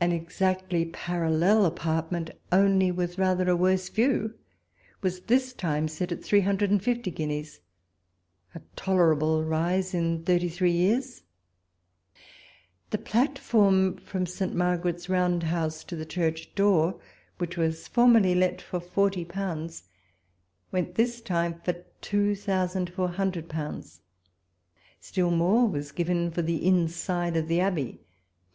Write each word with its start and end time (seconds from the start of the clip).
An 0.00 0.12
exactly 0.12 0.86
parallel 0.86 1.66
apartment, 1.66 2.30
only 2.50 2.90
with 2.90 3.18
rather 3.18 3.50
a 3.50 3.54
worse 3.54 3.90
view, 3.90 4.32
was 5.02 5.20
this 5.24 5.52
time 5.52 5.88
set 5.88 6.10
at 6.10 6.24
three 6.24 6.40
hundred 6.40 6.70
and 6.70 6.82
fifty 6.82 7.10
guineas— 7.10 7.60
a 8.54 8.62
tolerable 8.76 9.44
rise 9.44 9.92
in 9.92 10.24
thirty 10.24 10.48
three 10.48 10.70
years! 10.72 11.24
The 12.88 12.96
platform 12.96 13.98
from 13.98 14.24
St. 14.24 14.54
Margaret's 14.54 15.08
Houndhouse 15.08 15.84
to 15.88 15.96
the 15.96 16.06
church 16.06 16.54
door, 16.54 16.98
which 17.36 17.56
formerly 17.88 18.34
let 18.34 18.62
for 18.62 18.80
forty 18.80 19.26
pounds, 19.26 19.82
went 20.70 20.94
this 20.94 21.20
88 21.20 21.30
walpole's 21.30 21.38
letters. 21.38 21.52
time 21.52 21.74
for 21.84 21.90
two 22.00 22.34
thousand 22.34 22.88
four 22.88 23.08
hundred 23.10 23.50
pounds. 23.50 24.00
Still 24.98 25.30
more 25.30 25.66
was 25.68 25.92
given 25.92 26.30
for 26.30 26.40
the 26.40 26.66
inside 26.66 27.36
of 27.36 27.48
the 27.48 27.60
Abbey. 27.60 28.00